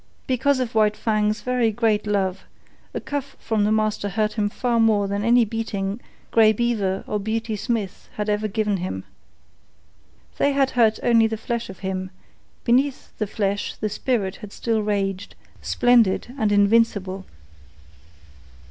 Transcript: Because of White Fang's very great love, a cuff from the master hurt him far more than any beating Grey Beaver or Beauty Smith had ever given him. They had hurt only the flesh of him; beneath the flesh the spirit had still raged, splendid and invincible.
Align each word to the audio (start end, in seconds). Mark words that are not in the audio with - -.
Because 0.25 0.59
of 0.59 0.73
White 0.73 0.97
Fang's 0.97 1.41
very 1.41 1.69
great 1.69 2.07
love, 2.07 2.45
a 2.91 2.99
cuff 2.99 3.37
from 3.39 3.65
the 3.65 3.71
master 3.71 4.09
hurt 4.09 4.33
him 4.33 4.49
far 4.49 4.79
more 4.79 5.07
than 5.07 5.23
any 5.23 5.45
beating 5.45 6.01
Grey 6.31 6.53
Beaver 6.53 7.03
or 7.05 7.19
Beauty 7.19 7.55
Smith 7.55 8.09
had 8.15 8.27
ever 8.27 8.47
given 8.47 8.77
him. 8.77 9.03
They 10.39 10.53
had 10.53 10.71
hurt 10.71 10.97
only 11.03 11.27
the 11.27 11.37
flesh 11.37 11.69
of 11.69 11.81
him; 11.85 12.09
beneath 12.63 13.15
the 13.19 13.27
flesh 13.27 13.75
the 13.75 13.89
spirit 13.89 14.37
had 14.37 14.51
still 14.51 14.81
raged, 14.81 15.35
splendid 15.61 16.33
and 16.35 16.51
invincible. 16.51 17.25